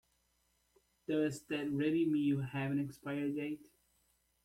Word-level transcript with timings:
Does 1.07 1.43
that 1.49 1.71
ready 1.71 2.07
meal 2.09 2.41
have 2.41 2.71
an 2.71 2.79
expiry 2.79 3.31
date? 3.35 3.67